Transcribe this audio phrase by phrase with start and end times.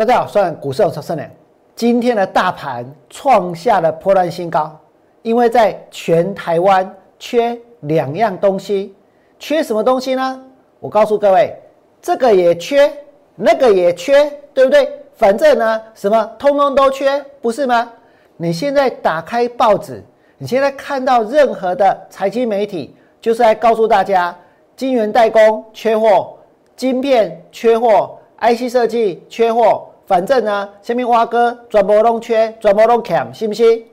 [0.00, 1.30] 大家好，算股市有超生年。
[1.76, 4.74] 今天的大盘创下了破烂新高，
[5.20, 8.94] 因为在全台湾缺两样东西，
[9.38, 10.42] 缺什么东西呢？
[10.78, 11.54] 我告诉各位，
[12.00, 12.90] 这个也缺，
[13.34, 14.24] 那个也缺，
[14.54, 14.90] 对不对？
[15.16, 17.92] 反正呢，什么通通都缺，不是吗？
[18.38, 20.02] 你现在打开报纸，
[20.38, 24.34] 你现在看到任何的财经媒体，就是在告诉大家，
[24.74, 26.38] 晶圆代工缺货，
[26.74, 29.88] 晶片缺货，IC 设计缺货。
[30.10, 33.84] 反正呢，下面挖哥转播都缺，转播都欠，信不信？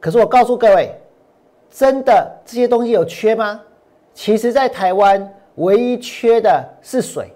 [0.00, 0.92] 可是我告诉各位，
[1.70, 3.60] 真的这些东西有缺吗？
[4.12, 7.32] 其实，在台湾唯一缺的是水，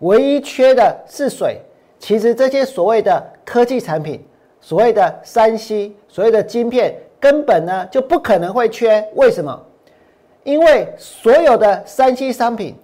[0.00, 1.60] 唯一缺的是水。
[2.00, 4.20] 其实这些所谓的科技产品，
[4.60, 9.08] 所谓的三 C，所谓的晶片，根本呢就不可能会缺。
[9.14, 9.56] 为什么？
[10.42, 12.74] 因为所有的三 C 商品，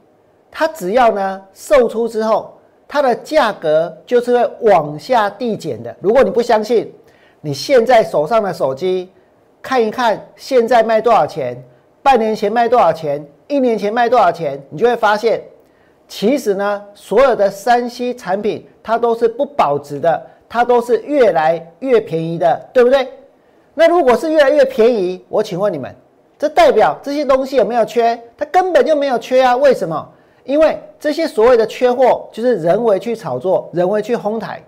[0.52, 2.55] 它只要呢售出之后。
[2.88, 5.94] 它的价格就是会往下递减的。
[6.00, 6.92] 如果你不相信，
[7.40, 9.10] 你现在手上的手机
[9.60, 11.60] 看一看，现在卖多少钱？
[12.02, 13.26] 半年前卖多少钱？
[13.48, 14.62] 一年前卖多少钱？
[14.70, 15.42] 你就会发现，
[16.06, 23.08] 其实呢，所有的三 C 产品它都是不保值的，它都是越来越便宜的，对不对？
[23.74, 25.94] 那如果是越来越便宜，我请问你们，
[26.38, 28.18] 这代表这些东西有没有缺？
[28.38, 29.56] 它根本就没有缺啊！
[29.56, 30.08] 为什么？
[30.46, 34.62] 因为这些所谓的缺货，就是人为去炒作、人为去哄抬，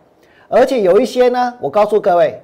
[0.48, 2.42] 而且有一些呢，我告诉各位，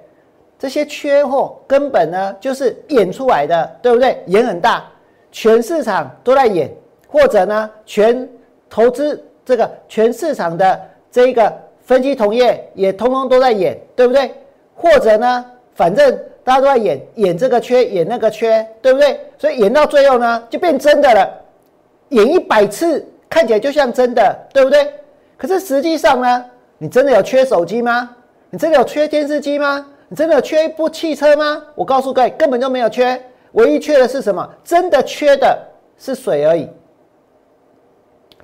[0.56, 4.22] 这些缺货根本呢就是演出来的，对不对？
[4.26, 4.84] 演很大，
[5.32, 6.72] 全市场都在演，
[7.08, 8.28] 或者呢，全
[8.70, 14.32] 投资这个全市场的这个分析同业也通通都在演，对不对？
[14.76, 19.18] 或者呢，反正大家都在演，演这个缺，演那个缺，对不对？
[19.36, 21.28] 所以演到最后呢，就变真的了，
[22.10, 23.04] 演一百次。
[23.34, 24.94] 看起来就像真的，对不对？
[25.36, 26.44] 可是实际上呢，
[26.78, 28.08] 你真的有缺手机吗？
[28.48, 29.84] 你真的有缺电视机吗？
[30.08, 31.60] 你真的有缺一部汽车吗？
[31.74, 34.48] 我告诉各位，根本就没有缺，唯一缺的是什么？
[34.62, 35.58] 真的缺的
[35.98, 36.70] 是水而已。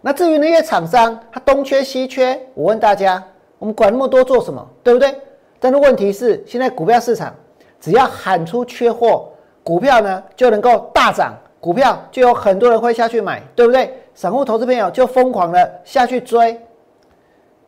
[0.01, 3.23] 那至于那些厂商，他东缺西缺，我问大家，
[3.61, 4.69] 我们管那么多做什么？
[4.83, 5.15] 对不对？
[5.61, 7.33] 但是问题是，现在股票市场
[7.79, 9.29] 只要喊出缺货，
[9.63, 13.95] 股票呢就能够大涨，股票就有很多人会下去买，对不对？
[14.21, 16.61] 散户投资朋友就疯狂的下去追。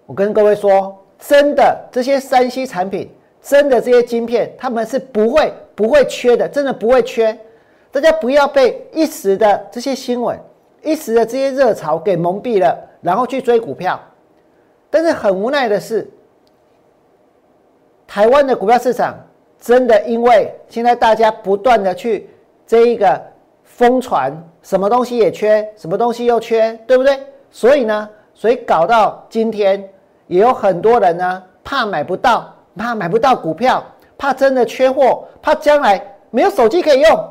[0.05, 3.09] 我跟各位说，真的这些三 C 产品，
[3.41, 7.35] 真的这些晶片，他们是不会不会缺的，真的不会缺。
[7.91, 10.39] 大家不要被一时的这些新闻、
[10.83, 13.99] 一时的这些热潮给蒙蔽了，然后去追股票。
[14.91, 16.07] 但是很无奈的是，
[18.07, 19.19] 台湾的股票市场
[19.59, 22.29] 真的因为现在大家不断的去
[22.67, 23.19] 这一个
[23.65, 24.31] 疯传。
[24.62, 27.19] 什么东西也缺，什么东西又缺，对不对？
[27.50, 29.87] 所以呢，所以搞到今天，
[30.28, 33.84] 也有很多人呢，怕买不到，怕买不到股票，
[34.17, 37.28] 怕真的缺货，怕将来没有手机可以用，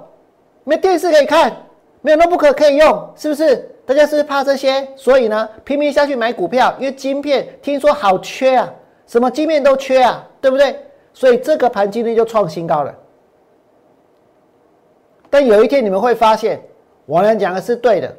[0.65, 1.55] 没电视可以看，
[2.01, 3.55] 没有 notebook 可以用，是不是？
[3.85, 8.69] 大家是不是怕这些，所以呢，拼命下去买股票，因为晶片听说好缺啊，
[9.07, 10.75] 什么晶片都缺啊，对不对？
[11.13, 12.93] 所以这个盘今天就创新高了。
[15.29, 16.61] 但有一天你们会发现。
[17.11, 18.09] 我能讲的是对的，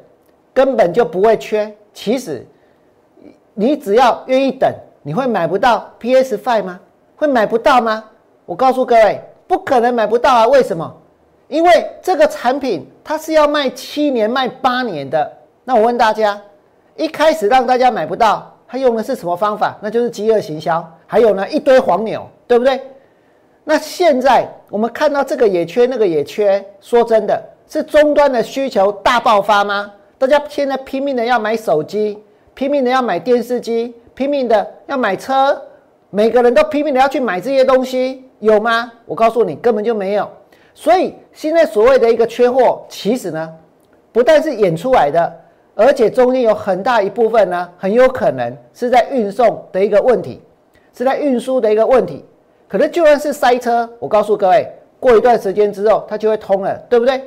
[0.53, 1.75] 根本就不会缺。
[1.95, 2.45] 其实，
[3.55, 4.71] 你只要愿意等，
[5.01, 6.79] 你会买不到 PS Five 吗？
[7.15, 8.03] 会买不到吗？
[8.45, 10.47] 我告诉各位，不可能买不到啊！
[10.47, 10.95] 为什么？
[11.47, 15.37] 因为这个产品它是要卖七年、卖八年的。
[15.63, 16.39] 那我问大家，
[16.95, 19.75] 一开始让大家买不到，他用的是什么方法？
[19.81, 22.79] 那就是饥饿行销，还有呢一堆黄牛，对不对？
[23.63, 27.43] 那现在我们看到这个也缺，那个也缺，说真的。
[27.67, 29.91] 是终端的需求大爆发吗？
[30.17, 32.17] 大家现在拼命的要买手机，
[32.53, 35.59] 拼命的要买电视机，拼命的要买车，
[36.09, 38.91] 每个人都拼命的要去买这些东西，有吗？
[39.05, 40.29] 我告诉你，根本就没有。
[40.73, 43.53] 所以现在所谓的一个缺货，其实呢，
[44.11, 45.33] 不但是演出来的，
[45.75, 50.41] 而且中间有很大一部分呢，很有可能是在运送的一个问题，
[50.95, 52.23] 是在运输的一个问题。
[52.67, 54.67] 可能就算是塞车，我告诉各位，
[54.99, 57.21] 过一段时间之后，它就会通了，对不对？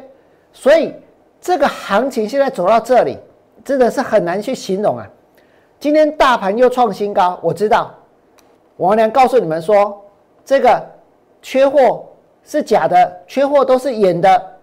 [0.56, 0.94] 所以
[1.38, 3.19] 这个行情现在走到这里，
[3.62, 5.06] 真的是很难去形容啊！
[5.79, 7.94] 今天大盘又创新高，我知道
[8.79, 10.03] 王良告诉你们说，
[10.47, 10.82] 这个
[11.43, 12.06] 缺货
[12.43, 14.56] 是假的，缺货都是演的。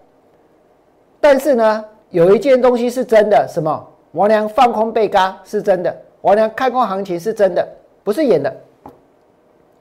[1.22, 3.88] 但是呢，有一件东西是真的，什么？
[4.14, 7.66] 王良放空被嘎是真的，王良看空行情是真的，
[8.04, 8.52] 不是演的。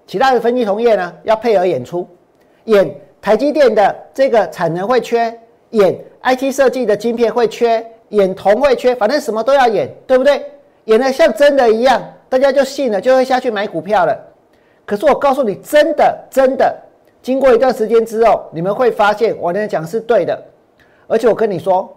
[0.06, 2.06] 其他的分析同业呢，要配合演出，
[2.64, 5.36] 演台积电的这个产能会缺。
[5.72, 10.42] 演 IT 设计的晶片会缺，演铜会缺，反正什么都要演，对不对？
[10.84, 14.18] 演的像真的一样，大家就信了，就会下去买股票了。
[14.84, 16.74] 可是我告诉你，真的真的，
[17.22, 20.40] 经过一段时间之后，你们会发现我的讲是对的。
[21.06, 21.94] 而且我跟你说，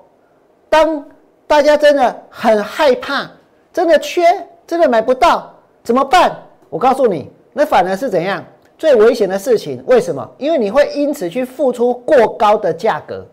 [0.70, 1.04] 当
[1.48, 3.30] 大家真的很害怕，
[3.74, 4.24] 真的缺，
[4.68, 6.36] 真的买不到，怎么办？
[6.70, 8.44] 我告诉你，那反而是怎样
[8.78, 9.84] 最危险的事情？
[9.88, 10.30] 为什么？
[10.38, 13.26] 因为你会因此去付出过高的价格，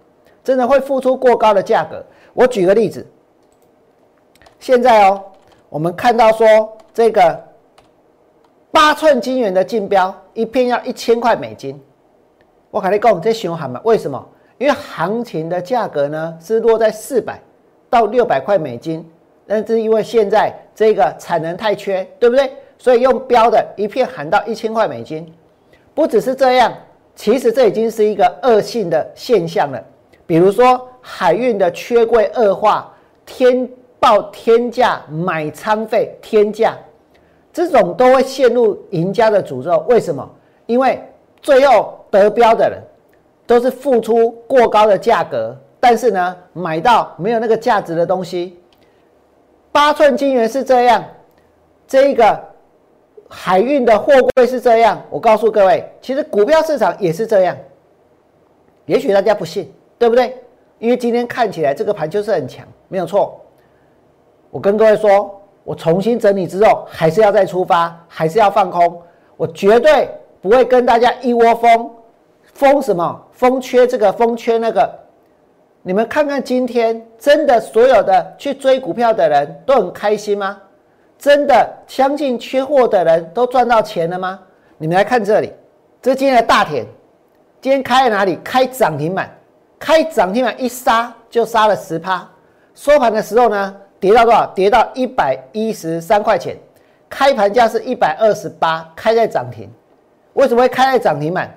[0.44, 2.04] 真的会付出过高的价格。
[2.32, 3.06] 我举个例子，
[4.58, 5.22] 现在哦，
[5.68, 7.38] 我们看到说这个
[8.70, 11.80] 八寸金元的竞标，一片要一千块美金。
[12.70, 13.80] 我跟你讲，这凶悍嘛？
[13.84, 14.26] 为什么？
[14.58, 17.40] 因为行情的价格呢是落在四百
[17.90, 19.06] 到六百块美金，
[19.46, 22.50] 但是因为现在这个产能太缺，对不对？
[22.78, 25.30] 所以用标的一片喊到一千块美金。
[25.94, 26.72] 不只是这样，
[27.14, 29.84] 其实这已经是一个恶性的现象了。
[30.32, 32.90] 比如说海运的缺柜恶化，
[33.26, 33.69] 天
[34.00, 36.75] 报天价买仓费天价，
[37.52, 39.84] 这种都会陷入赢家的诅咒。
[39.90, 40.26] 为什么？
[40.64, 40.99] 因为
[41.43, 42.82] 最后得标的人
[43.46, 48.58] 都是付出过高的价格，但是呢，买到没有那个价值的东西。
[49.70, 51.05] 八寸金元是这样，
[51.87, 52.43] 这一个
[53.29, 54.99] 海运的货柜是这样。
[55.11, 57.55] 我告诉各位，其实股票市场也是这样。
[58.87, 59.70] 也许大家不信。
[60.02, 60.37] 对不对？
[60.81, 63.40] 因为今天看起来这个盘就是很强，没有错。
[64.50, 69.00] 我跟各位说，我重新整理之后，还是要再出发，还是要放空。
[69.37, 70.10] 我绝对
[70.40, 71.88] 不会跟大家一窝蜂，
[72.52, 73.25] 疯什么？
[73.31, 74.93] 疯缺这个，疯缺那个。
[75.82, 80.60] 你们看看今天，真的所有的去追股票的人都很开心吗？
[81.16, 84.40] 真的相信缺货的人都赚到钱了吗？
[84.78, 85.52] 你们来看这里，
[86.00, 86.84] 这是今天的大田，
[87.60, 88.37] 今天开在哪里？
[88.43, 89.32] 开涨停板。
[89.82, 92.25] 开涨停板一杀就杀了十趴，
[92.73, 94.46] 收盘的时候呢，跌到多少？
[94.55, 96.56] 跌到一百一十三块钱，
[97.11, 99.69] 开盘价是一百二十八，开在涨停。
[100.34, 101.52] 为什么会开在涨停板？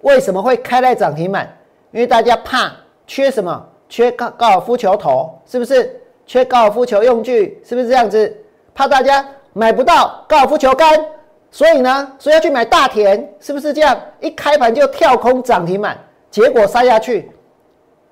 [0.00, 1.54] 为什么会开在涨停板？
[1.92, 2.72] 因为大家怕
[3.06, 3.68] 缺什么？
[3.90, 6.00] 缺高高尔夫球头，是不是？
[6.24, 8.34] 缺高尔夫球用具，是不是这样子？
[8.74, 10.98] 怕大家买不到高尔夫球杆，
[11.50, 14.00] 所以呢，所以要去买大田，是不是这样？
[14.20, 15.94] 一开盘就跳空涨停板，
[16.30, 17.30] 结果杀下去。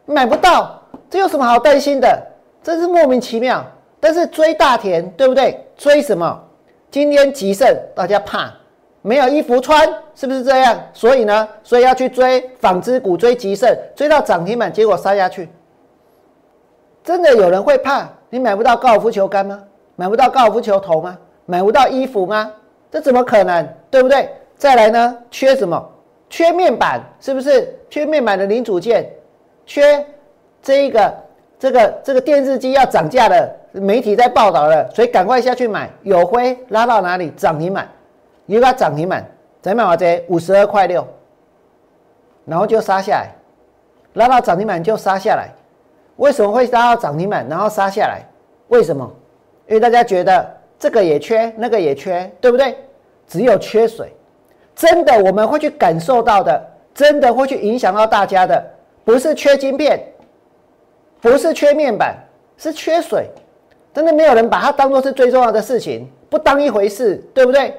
[0.06, 2.22] 买不到，这有什么好担心的？
[2.62, 3.64] 真是莫名其妙。
[4.00, 5.66] 但是追大田，对不对？
[5.76, 6.42] 追什么？
[6.90, 8.52] 今天吉盛，大家怕
[9.00, 10.78] 没有衣服穿，是不是这样？
[10.92, 15.48] 所以呢，所以要去追纺织股，追吉盛，追到涨停板，结果杀下去。
[17.02, 19.62] 真的有人会怕你买不到高尔夫球杆吗？
[19.96, 21.16] 买不到高尔夫球头吗？
[21.46, 22.52] 买不到衣服吗？
[22.90, 23.66] 这怎么可能？
[23.90, 24.28] 对不对？
[24.56, 25.16] 再来呢？
[25.30, 25.82] 缺什么？
[26.28, 27.74] 缺面板，是不是？
[27.88, 29.10] 缺面板的零组件。
[29.66, 30.04] 缺
[30.62, 31.14] 这一个
[31.58, 35.90] 这个这个电视机要涨价了，媒体在报道了，所以赶快下去买。
[36.02, 37.88] 有灰拉到哪里涨停板？
[38.46, 39.26] 一个涨停板，
[39.62, 41.06] 怎么这五十二块六，
[42.44, 43.34] 然后就杀下来，
[44.14, 45.48] 拉到涨停板就杀下来。
[46.16, 48.20] 为什么会拉到涨停板然后杀下来？
[48.68, 49.10] 为什么？
[49.66, 52.76] 因为大家觉得这个也缺，那个也缺，对不对？
[53.26, 54.14] 只有缺水，
[54.76, 56.62] 真的我们会去感受到的，
[56.92, 58.62] 真的会去影响到大家的。
[59.04, 60.00] 不是缺晶片，
[61.20, 62.16] 不是缺面板，
[62.56, 63.28] 是缺水。
[63.92, 67.74] 真的没有人把它当做是最重要的事情，不当一回事，对不对？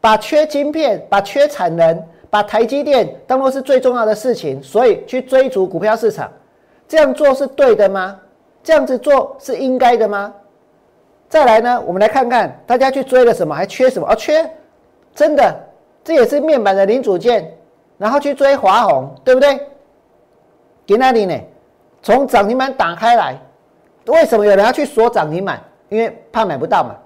[0.00, 6.32] 把缺晶片、把缺产能、把台积电当做是最重要的事情，所以去追逐股票市场，
[6.88, 8.18] 这样做是对的吗？
[8.64, 10.32] 这样子做是应该的吗？
[11.28, 14.08] 再来呢，我们来看看大家去追了什么，还缺什么？
[14.08, 14.48] 哦，缺
[15.14, 15.54] 真的，
[16.02, 17.52] 这也是面板的零组件，
[17.98, 19.60] 然后去追华虹，对不对？
[20.88, 21.34] 在那里呢？
[22.02, 23.38] 从涨停板打开来，
[24.06, 25.62] 为什么有人要去锁涨停板？
[25.88, 26.96] 因为怕买不到嘛，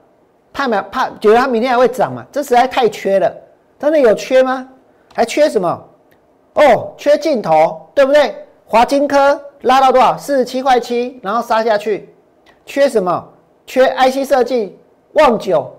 [0.55, 2.25] 怕买怕觉得它明天还会涨嘛？
[2.33, 3.31] 这实在太缺了，
[3.79, 4.67] 真的有缺吗？
[5.15, 5.89] 还缺什么？
[6.55, 8.35] 哦，缺镜头，对不对？
[8.65, 10.17] 华金科拉到多少？
[10.17, 12.09] 四十七块七，然后杀下去。
[12.65, 13.29] 缺什么？
[13.67, 14.79] 缺 IC 设计，
[15.13, 15.71] 旺九。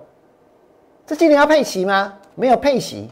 [1.07, 2.13] 这今年要配息吗？
[2.35, 3.09] 没有配息，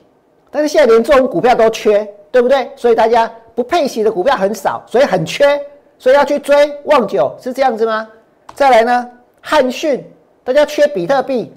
[0.51, 2.69] 但是现在连这种股票都缺，对不对？
[2.75, 3.31] 所以大家。
[3.55, 5.59] 不配息的股票很少，所以很缺，
[5.97, 8.07] 所以要去追旺九，是这样子吗？
[8.53, 9.09] 再来呢，
[9.41, 10.03] 汉讯，
[10.43, 11.53] 大家缺比特币，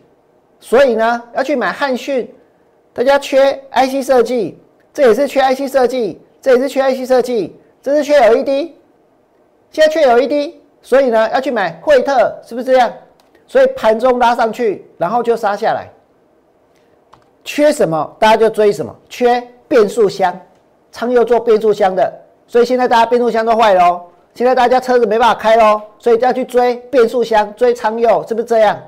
[0.61, 2.33] 所以呢要去买汉讯，
[2.93, 4.59] 大家缺 IC 设计，
[4.95, 8.73] 这也是缺 IC 设计，这也是缺 IC 设计，这是缺 LED，
[9.71, 12.93] 现在缺 LED，所以呢要去买惠特，是不是这样？
[13.47, 15.89] 所以盘中拉上去，然后就杀下来，
[17.45, 20.39] 缺什么大家就追什么，缺变速箱。
[20.91, 22.13] 仓又做变速箱的，
[22.47, 24.03] 所以现在大家变速箱都坏喽。
[24.35, 28.79] 现在大家车子没办法开喽，所以要去追变速箱、追仓又，是不是这样？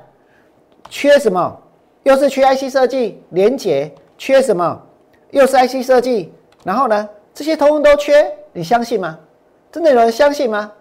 [0.89, 1.57] 缺什么？
[2.03, 4.81] 又是缺 IC 设计，连接缺什么？
[5.31, 9.19] 又是 IC 设计，然后呢，这些通通都缺，你相信吗？
[9.71, 10.71] 真的有人相信吗？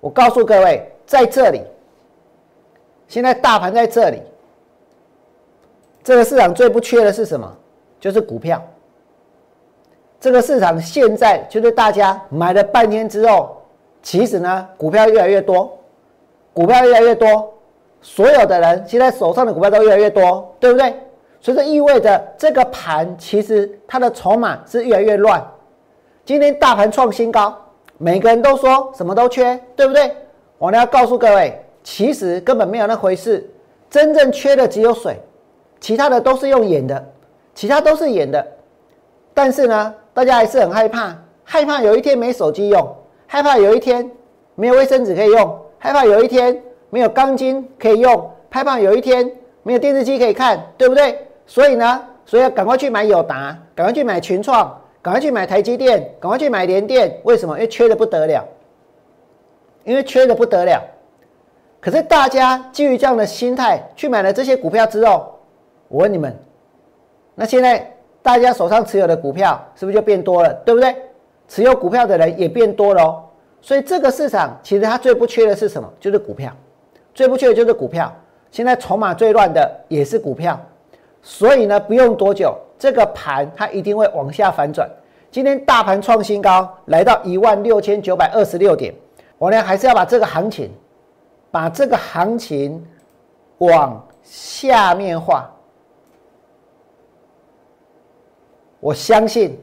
[0.00, 1.60] 我告诉各位，在这里，
[3.06, 4.22] 现在大盘在这里，
[6.02, 7.50] 这个市场最不缺的是什么？
[8.00, 8.62] 就是股票。
[10.24, 13.58] 这个市场现在就是大家买了半天之后，
[14.02, 15.78] 其实呢，股票越来越多，
[16.54, 17.52] 股票越来越多，
[18.00, 20.94] 所有的人现在手上的股票都越来越多，对不对？
[21.42, 25.46] 所以这意味着这个盘其实它的筹码是越来越乱。
[26.24, 27.54] 今天大盘创新高，
[27.98, 30.10] 每个人都说什么都缺，对不对？
[30.56, 33.46] 我呢要告诉各位，其实根本没有那回事，
[33.90, 35.20] 真正缺的只有水，
[35.80, 37.12] 其他的都是用演的，
[37.54, 38.42] 其他都是演的。
[39.34, 44.08] 但是呢，大家还是很害怕，害怕有一天没手机用，害怕有一天
[44.54, 49.30] 没有卫生纸可以用，害怕有一天没有钢筋可以用，害怕有一天
[49.64, 51.18] 没有电视机可以看，对不对？
[51.46, 57.20] 所以呢，所以要赶快去买友达，赶快去买群创，赶快去买台积电，赶快去买联电。
[57.24, 57.54] 为什么？
[57.56, 58.46] 因为缺的不得了，
[59.82, 60.80] 因为缺的不得了。
[61.80, 65.38] 可是大家基于这样的心态去买了这些股票之后，
[65.88, 66.34] 我问你们，
[67.34, 67.93] 那现在
[68.24, 70.50] 大家手上持有的股票是不是就变多了？
[70.64, 70.96] 对不对？
[71.46, 73.22] 持有股票的人也变多了哦。
[73.60, 75.86] 所以这个市场其实它最不缺的是什么？
[76.00, 76.50] 就是股票，
[77.12, 78.10] 最不缺的就是股票。
[78.50, 80.58] 现在筹码最乱的也是股票。
[81.20, 84.88] 所以呢，不用多久，这个盘它一定会往下反转。
[85.30, 88.94] 今天大盘创新高，来到一万六千九百二十六点。
[89.36, 90.70] 我呢，还是要把这个行情，
[91.50, 92.82] 把这个行情
[93.58, 95.50] 往下面画。
[98.84, 99.58] 我相信，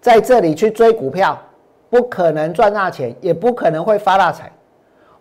[0.00, 1.38] 在这里去追股票，
[1.90, 4.50] 不可能赚大钱，也不可能会发大财。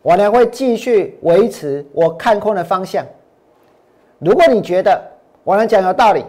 [0.01, 3.05] 我呢，会继续维持我看空的方向。
[4.19, 5.01] 如果你觉得，
[5.43, 6.23] 我来讲有道理，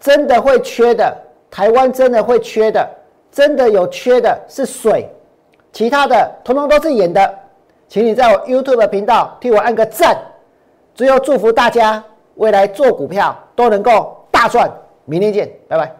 [0.00, 1.16] 真的会缺的，
[1.48, 2.84] 台湾真的会缺的，
[3.30, 5.08] 真的有缺的是水，
[5.72, 7.38] 其他的通通都是演的，
[7.86, 10.18] 请你在我 YouTube 频道替我按个赞。
[10.92, 12.02] 最后祝福大家
[12.34, 14.68] 未来做股票都能够大赚，
[15.04, 15.99] 明天见，拜拜。